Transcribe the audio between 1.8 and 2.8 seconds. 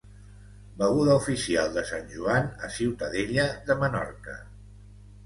sant Joan a